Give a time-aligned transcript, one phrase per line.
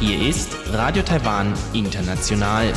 [0.00, 2.72] Hier ist Radio Taiwan International.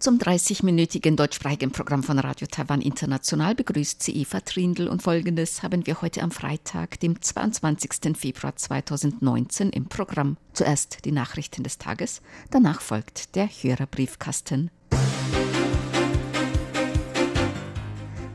[0.00, 5.86] Zum 30-minütigen deutschsprachigen Programm von Radio Taiwan International begrüßt sie Eva Trindl und folgendes haben
[5.86, 8.16] wir heute am Freitag, dem 22.
[8.16, 10.36] Februar 2019 im Programm.
[10.52, 14.72] Zuerst die Nachrichten des Tages, danach folgt der Hörerbriefkasten.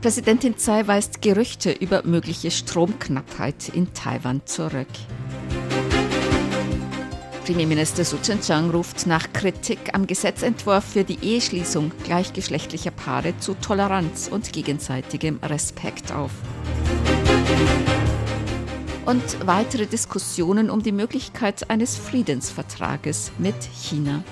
[0.04, 4.86] Präsidentin Tsai weist Gerüchte über mögliche Stromknappheit in Taiwan zurück.
[7.46, 14.28] Premierminister Su Chen-chang ruft nach Kritik am Gesetzentwurf für die Eheschließung gleichgeschlechtlicher Paare zu Toleranz
[14.28, 16.32] und gegenseitigem Respekt auf.
[19.06, 24.22] Und weitere Diskussionen um die Möglichkeit eines Friedensvertrages mit China.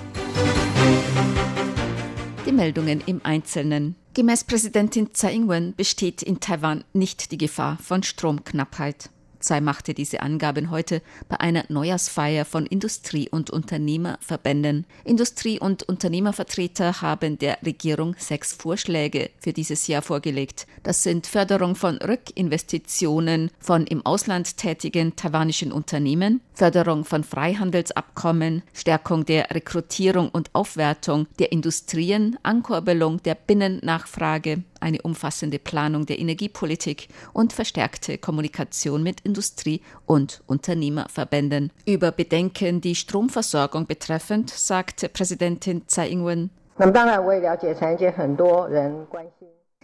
[2.45, 3.95] Die Meldungen im Einzelnen.
[4.15, 9.09] Gemäß Präsidentin Tsai Ing-wen besteht in Taiwan nicht die Gefahr von Stromknappheit.
[9.43, 14.85] Tsai machte diese Angaben heute bei einer Neujahrsfeier von Industrie- und Unternehmerverbänden.
[15.03, 20.65] Industrie- und Unternehmervertreter haben der Regierung sechs Vorschläge für dieses Jahr vorgelegt.
[20.83, 29.25] Das sind Förderung von Rückinvestitionen von im Ausland tätigen taiwanischen Unternehmen, Förderung von Freihandelsabkommen, Stärkung
[29.25, 37.53] der Rekrutierung und Aufwertung der Industrien, Ankurbelung der Binnennachfrage, eine umfassende Planung der Energiepolitik und
[37.53, 41.71] verstärkte Kommunikation mit Industrie- und Unternehmerverbänden.
[41.85, 46.51] Über Bedenken die Stromversorgung betreffend sagte Präsidentin Tsai Ing-wen.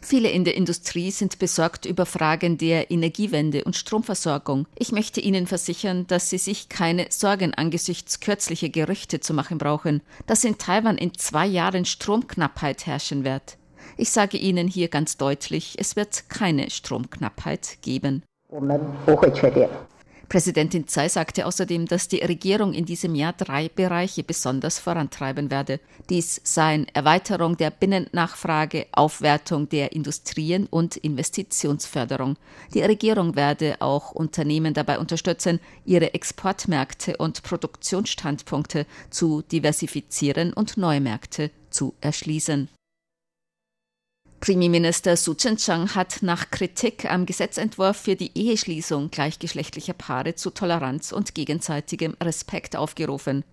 [0.01, 4.65] Viele in der Industrie sind besorgt über Fragen der Energiewende und Stromversorgung.
[4.77, 10.01] Ich möchte Ihnen versichern, dass Sie sich keine Sorgen angesichts kürzlicher Gerüchte zu machen brauchen,
[10.25, 13.58] dass in Taiwan in zwei Jahren Stromknappheit herrschen wird.
[13.99, 18.23] Ich sage Ihnen hier ganz deutlich, es wird keine Stromknappheit geben.
[20.29, 25.81] Präsidentin Tsai sagte außerdem, dass die Regierung in diesem Jahr drei Bereiche besonders vorantreiben werde.
[26.09, 32.37] Dies seien Erweiterung der Binnennachfrage, Aufwertung der Industrien und Investitionsförderung.
[32.73, 41.01] Die Regierung werde auch Unternehmen dabei unterstützen, ihre Exportmärkte und Produktionsstandpunkte zu diversifizieren und neue
[41.01, 42.69] Märkte zu erschließen.
[44.39, 51.11] Premierminister Su Chen-chang hat nach Kritik am Gesetzentwurf für die Eheschließung gleichgeschlechtlicher Paare zu Toleranz
[51.11, 53.43] und gegenseitigem Respekt aufgerufen.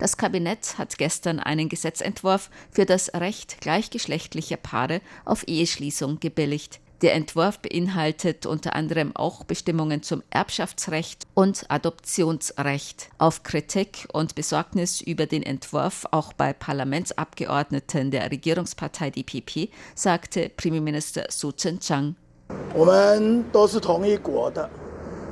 [0.00, 6.80] Das Kabinett hat gestern einen Gesetzentwurf für das Recht gleichgeschlechtlicher Paare auf Eheschließung gebilligt.
[7.03, 13.09] Der Entwurf beinhaltet unter anderem auch Bestimmungen zum Erbschaftsrecht und Adoptionsrecht.
[13.19, 21.25] Auf Kritik und Besorgnis über den Entwurf auch bei Parlamentsabgeordneten der Regierungspartei DPP sagte Premierminister
[21.29, 22.15] Su Chen-chang.
[22.73, 24.67] 我们都是同一国的，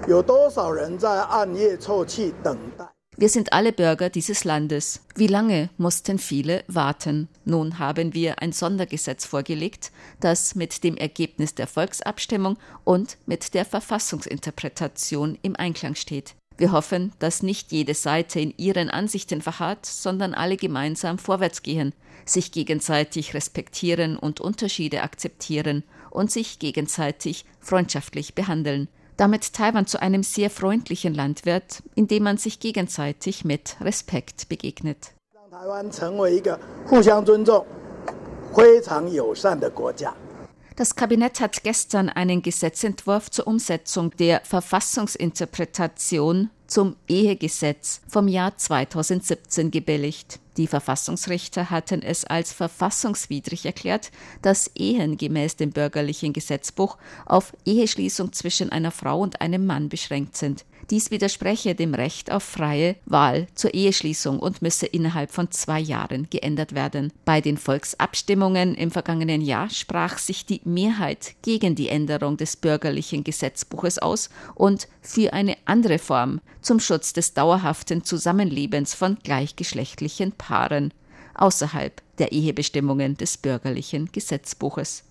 [0.08, 2.86] 有多少人在暗夜凑气等待
[3.21, 5.03] ？wir sind alle Bürger dieses Landes.
[5.15, 7.29] Wie lange mussten viele warten?
[7.45, 13.67] Nun haben wir ein Sondergesetz vorgelegt, das mit dem Ergebnis der Volksabstimmung und mit der
[13.67, 16.35] Verfassungsinterpretation im Einklang steht.
[16.57, 21.93] Wir hoffen, dass nicht jede Seite in ihren Ansichten verharrt, sondern alle gemeinsam vorwärts gehen,
[22.25, 28.89] sich gegenseitig respektieren und Unterschiede akzeptieren und sich gegenseitig freundschaftlich behandeln
[29.21, 34.49] damit Taiwan zu einem sehr freundlichen Land wird, in dem man sich gegenseitig mit Respekt
[34.49, 35.13] begegnet.
[40.77, 49.71] Das Kabinett hat gestern einen Gesetzentwurf zur Umsetzung der Verfassungsinterpretation zum Ehegesetz vom Jahr 2017
[49.71, 50.41] gebilligt.
[50.61, 54.11] Die Verfassungsrichter hatten es als verfassungswidrig erklärt,
[54.43, 60.37] dass Ehen gemäß dem bürgerlichen Gesetzbuch auf Eheschließung zwischen einer Frau und einem Mann beschränkt
[60.37, 60.67] sind.
[60.91, 66.27] Dies widerspreche dem Recht auf freie Wahl zur Eheschließung und müsse innerhalb von zwei Jahren
[66.31, 67.13] geändert werden.
[67.25, 73.23] Bei den Volksabstimmungen im vergangenen Jahr sprach sich die Mehrheit gegen die Änderung des bürgerlichen
[73.25, 80.50] Gesetzbuches aus und für eine andere Form zum Schutz des dauerhaften Zusammenlebens von gleichgeschlechtlichen Paaren
[81.35, 85.05] außerhalb der Ehebestimmungen des bürgerlichen Gesetzbuches.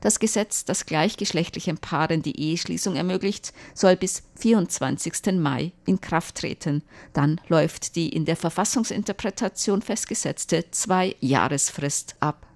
[0.00, 5.34] Das Gesetz, das gleichgeschlechtlichen Paaren die Eheschließung ermöglicht, soll bis 24.
[5.34, 6.82] Mai in Kraft treten.
[7.12, 12.46] Dann läuft die in der Verfassungsinterpretation festgesetzte Zwei-Jahresfrist ab.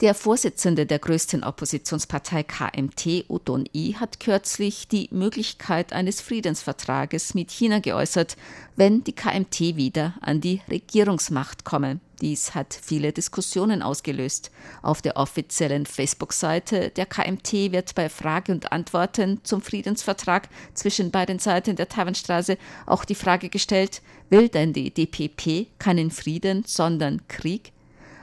[0.00, 7.52] Der Vorsitzende der größten Oppositionspartei KMT, Udon I, hat kürzlich die Möglichkeit eines Friedensvertrages mit
[7.52, 8.36] China geäußert,
[8.74, 12.00] wenn die KMT wieder an die Regierungsmacht komme.
[12.20, 14.50] Dies hat viele Diskussionen ausgelöst.
[14.80, 21.38] Auf der offiziellen Facebook-Seite der KMT wird bei Frage und Antworten zum Friedensvertrag zwischen beiden
[21.38, 27.72] Seiten der Taiwanstraße auch die Frage gestellt, will denn die DPP keinen Frieden, sondern Krieg?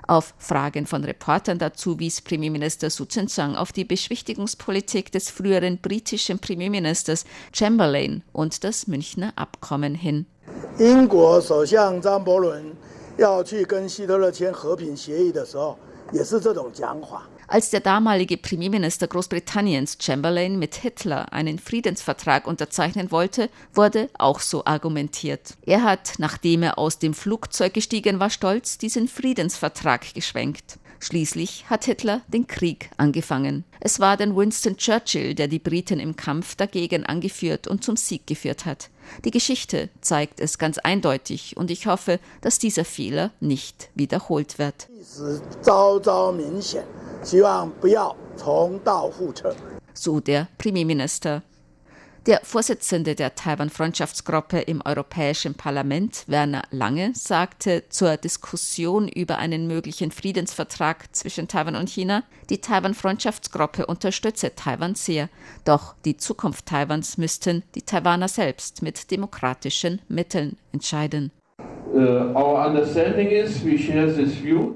[0.10, 6.40] Auf Fragen von Reportern dazu wies Premierminister Su Tseng auf die Beschwichtigungspolitik des früheren britischen
[6.40, 10.26] Premierministers Chamberlain und das Münchner Abkommen hin.
[17.52, 24.66] Als der damalige Premierminister Großbritanniens Chamberlain mit Hitler einen Friedensvertrag unterzeichnen wollte, wurde auch so
[24.66, 25.58] argumentiert.
[25.66, 30.78] Er hat, nachdem er aus dem Flugzeug gestiegen war, stolz diesen Friedensvertrag geschwenkt.
[31.00, 33.64] Schließlich hat Hitler den Krieg angefangen.
[33.80, 38.28] Es war denn Winston Churchill, der die Briten im Kampf dagegen angeführt und zum Sieg
[38.28, 38.90] geführt hat.
[39.26, 44.88] Die Geschichte zeigt es ganz eindeutig und ich hoffe, dass dieser Fehler nicht wiederholt wird.
[49.94, 51.44] So der Premierminister.
[52.26, 60.12] Der Vorsitzende der Taiwan-Freundschaftsgruppe im Europäischen Parlament, Werner Lange, sagte zur Diskussion über einen möglichen
[60.12, 65.30] Friedensvertrag zwischen Taiwan und China, die Taiwan-Freundschaftsgruppe unterstütze Taiwan sehr,
[65.66, 71.32] doch die Zukunft Taiwans müssten die Taiwaner selbst mit demokratischen Mitteln entscheiden.
[71.92, 74.76] Uh, our understanding is we share this view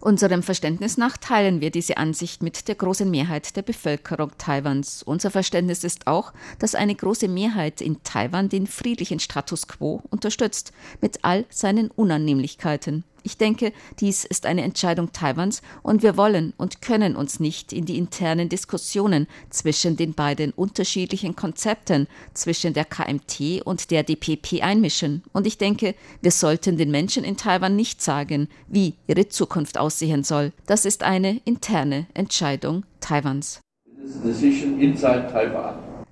[0.00, 5.02] Unserem Verständnis nach teilen wir diese Ansicht mit der großen Mehrheit der Bevölkerung Taiwans.
[5.02, 10.72] Unser Verständnis ist auch, dass eine große Mehrheit in Taiwan den friedlichen Status quo unterstützt,
[11.00, 13.04] mit all seinen Unannehmlichkeiten.
[13.22, 17.84] Ich denke, dies ist eine Entscheidung Taiwans und wir wollen und können uns nicht in
[17.84, 25.22] die internen Diskussionen zwischen den beiden unterschiedlichen Konzepten, zwischen der KMT und der DPP einmischen.
[25.32, 30.24] Und ich denke, wir sollten den Menschen in Taiwan nicht sagen, wie ihre Zukunft aussehen
[30.24, 30.52] soll.
[30.66, 33.60] Das ist eine interne Entscheidung Taiwans.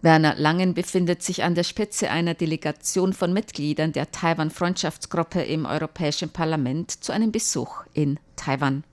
[0.03, 6.29] Werner Langen befindet sich an der Spitze einer Delegation von Mitgliedern der Taiwan-Freundschaftsgruppe im Europäischen
[6.29, 8.85] Parlament zu einem Besuch in Taiwan.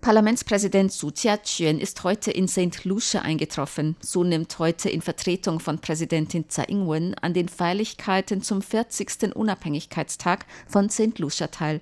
[0.00, 2.84] Parlamentspräsident Su Jia-chuen ist heute in St.
[2.84, 3.96] Lucia eingetroffen.
[4.00, 9.34] Su nimmt heute in Vertretung von Präsidentin Tsai Ing-wen an den Feierlichkeiten zum 40.
[9.34, 11.18] Unabhängigkeitstag von St.
[11.18, 11.80] Lucia teil.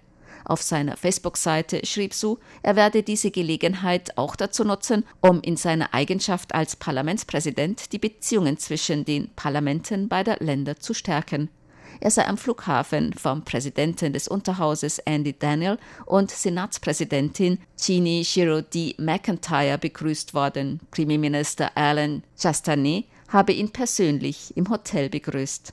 [0.49, 5.93] Auf seiner Facebook-Seite schrieb Su, er werde diese Gelegenheit auch dazu nutzen, um in seiner
[5.93, 11.51] Eigenschaft als Parlamentspräsident die Beziehungen zwischen den Parlamenten beider Länder zu stärken.
[11.99, 19.79] Er sei am Flughafen vom Präsidenten des Unterhauses Andy Daniel und Senatspräsidentin Chini Shirodi McIntyre
[19.79, 20.79] begrüßt worden.
[20.93, 25.73] Premierminister Alan Chastanet habe ihn persönlich im Hotel begrüßt.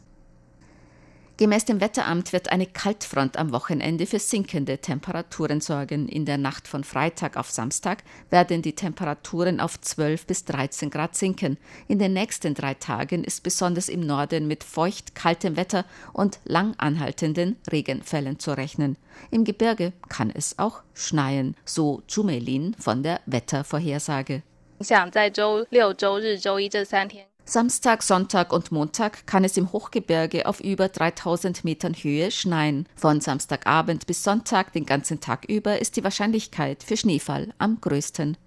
[1.38, 6.08] Gemäß dem Wetteramt wird eine Kaltfront am Wochenende für sinkende Temperaturen sorgen.
[6.08, 11.14] In der Nacht von Freitag auf Samstag werden die Temperaturen auf 12 bis 13 Grad
[11.14, 11.56] sinken.
[11.86, 16.74] In den nächsten drei Tagen ist besonders im Norden mit feucht kaltem Wetter und lang
[16.76, 18.96] anhaltenden Regenfällen zu rechnen.
[19.30, 24.42] Im Gebirge kann es auch schneien, so Jumelin von der Wettervorhersage.
[24.80, 27.26] 像在周六、周日、周一这三天。
[27.45, 32.87] Samstag, Sonntag und Montag kann es im Hochgebirge auf über 3000 Metern Höhe schneien.
[32.95, 38.37] Von Samstagabend bis Sonntag den ganzen Tag über ist die Wahrscheinlichkeit für Schneefall am größten.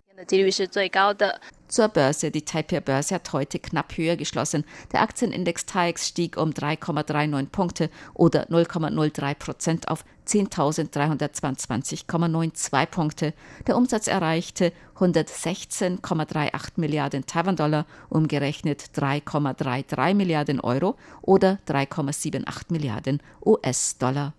[1.68, 2.30] Zur Börse.
[2.30, 4.64] Die Taipei-Börse hat heute knapp höher geschlossen.
[4.92, 13.34] Der Aktienindex TAIX stieg um 3,39 Punkte oder 0,03 Prozent auf 10.322,92 Punkte.
[13.66, 24.32] Der Umsatz erreichte 116,38 Milliarden Taiwan-Dollar, umgerechnet 3,33 Milliarden Euro oder 3,78 Milliarden US-Dollar.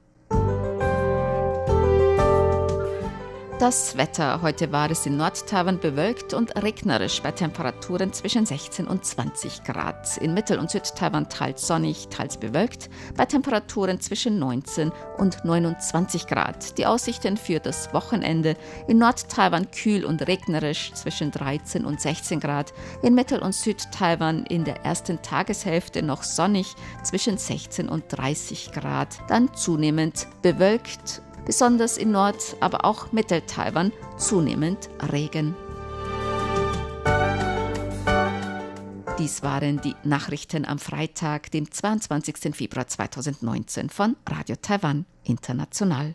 [3.60, 4.44] Das Wetter.
[4.44, 10.16] Heute war es in Nordtaiwan bewölkt und regnerisch bei Temperaturen zwischen 16 und 20 Grad.
[10.18, 16.78] In Mittel- und Südtaiwan teils sonnig, teils bewölkt, bei Temperaturen zwischen 19 und 29 Grad.
[16.78, 18.56] Die Aussichten für das Wochenende.
[18.88, 22.74] In Nordtaiwan kühl und regnerisch zwischen 13 und 16 Grad.
[23.02, 29.18] In Mittel- und Südtaiwan in der ersten Tageshälfte noch sonnig zwischen 16 und 30 Grad.
[29.30, 35.56] Dann zunehmend bewölkt besonders in Nord-, aber auch Mittel-Taiwan zunehmend Regen.
[39.18, 42.54] Dies waren die Nachrichten am Freitag, dem 22.
[42.54, 46.14] Februar 2019 von Radio Taiwan International.